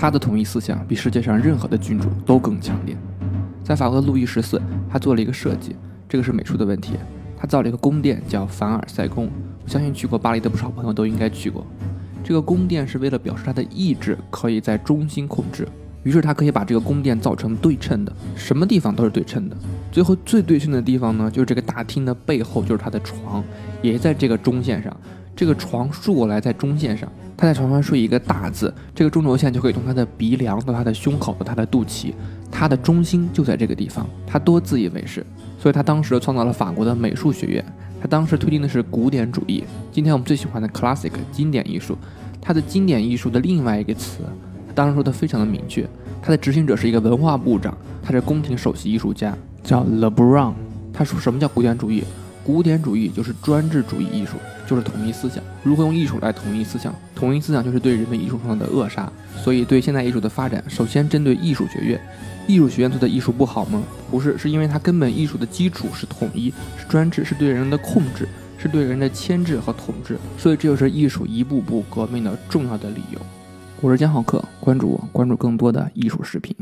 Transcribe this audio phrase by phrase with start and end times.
[0.00, 2.96] 他的统一思想比世界上任何的君主都更强烈。
[3.62, 4.58] 在法国的路易十四，
[4.88, 5.76] 他做了一个设计，
[6.08, 6.94] 这个是美术的问题。
[7.36, 9.28] 他造了一个宫殿，叫凡尔赛宫。
[9.62, 11.66] 我相信去过巴黎的不少朋友都应该去过。
[12.24, 15.68] 这个宫殿是为了表示他的意志可以在中心控制，
[16.02, 19.56] 于是他可以把这个宫殿造成对称的，什么地方都是对称的。
[19.92, 23.44] 最后最对称的地方呢，就是这个大厅的背后，就是他的床，
[23.82, 24.96] 也在这个中线上。
[25.34, 32.12] 这个床竖过来在中线上，他在床上睡一个大字，这个中轴线就可以从他的鼻梁到他的胸口到他的肚脐，
[32.50, 34.06] 他的中心就在这个地方。
[34.26, 35.24] 他多自以为是，
[35.58, 37.64] 所以他当时创造了法国的美术学院。
[38.02, 39.62] 他当时推进的是古典主义，
[39.92, 41.96] 今天我们最喜欢的 classic 经典艺术。
[42.40, 44.20] 他的经典艺术的另外一个词，
[44.66, 45.86] 他当时说的非常的明确。
[46.22, 50.54] 他的执行者是一个文化部长，他是宫廷首席艺术家，叫 LeBron，。
[50.92, 52.02] 他说什么叫古典主义？
[52.44, 54.32] 古典主义就是专制主义艺术，
[54.66, 55.42] 就是统一思想。
[55.62, 56.94] 如何用艺术来统一思想？
[57.14, 59.10] 统一思想就是对人们艺术创造的扼杀。
[59.36, 62.00] 所以，对现代艺术的发展，首先针对艺术学院。
[62.46, 63.82] 艺术学院做的艺术不好吗？
[64.10, 68.26] 不是，是因为它根本艺术的基础是统一，是专制，是对人的控制，
[68.58, 70.18] 是对人的牵制和统治。
[70.36, 73.20] 所以，这就是艺术一步步革命的重要的理由。
[73.80, 76.54] 我是江浩克，关注我，关注更多的艺术视频。